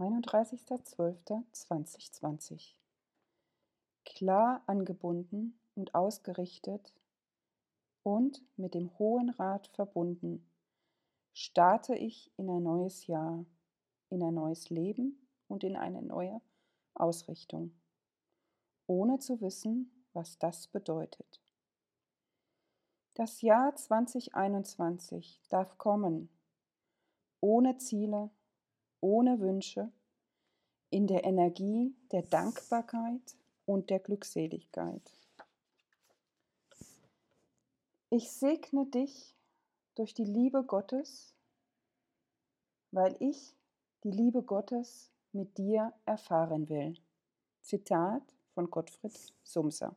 31.12.2020 0.00 2.74
Klar 4.06 4.62
angebunden 4.66 5.60
und 5.74 5.94
ausgerichtet 5.94 6.94
und 8.02 8.42
mit 8.56 8.72
dem 8.72 8.98
Hohen 8.98 9.28
Rat 9.28 9.68
verbunden, 9.68 10.50
starte 11.34 11.94
ich 11.94 12.32
in 12.38 12.48
ein 12.48 12.62
neues 12.62 13.08
Jahr, 13.08 13.44
in 14.08 14.22
ein 14.22 14.32
neues 14.32 14.70
Leben 14.70 15.28
und 15.48 15.64
in 15.64 15.76
eine 15.76 16.00
neue 16.00 16.40
Ausrichtung, 16.94 17.78
ohne 18.86 19.18
zu 19.18 19.42
wissen, 19.42 20.06
was 20.14 20.38
das 20.38 20.68
bedeutet. 20.68 21.42
Das 23.14 23.42
Jahr 23.42 23.76
2021 23.76 25.42
darf 25.50 25.76
kommen, 25.76 26.30
ohne 27.40 27.76
Ziele, 27.76 28.30
ohne 29.00 29.40
Wünsche, 29.40 29.90
in 30.90 31.06
der 31.06 31.24
Energie 31.24 31.94
der 32.10 32.22
Dankbarkeit 32.22 33.36
und 33.64 33.90
der 33.90 34.00
Glückseligkeit. 34.00 35.02
Ich 38.10 38.32
segne 38.32 38.86
dich 38.86 39.36
durch 39.94 40.14
die 40.14 40.24
Liebe 40.24 40.64
Gottes, 40.64 41.32
weil 42.90 43.14
ich 43.20 43.54
die 44.02 44.10
Liebe 44.10 44.42
Gottes 44.42 45.10
mit 45.32 45.58
dir 45.58 45.92
erfahren 46.06 46.68
will. 46.68 46.96
Zitat 47.60 48.22
von 48.54 48.68
Gottfried 48.68 49.16
Sumser. 49.44 49.94